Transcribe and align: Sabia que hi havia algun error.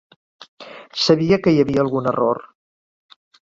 Sabia 1.01 1.39
que 1.43 1.53
hi 1.57 1.61
havia 1.65 1.85
algun 1.85 2.11
error. 2.13 2.41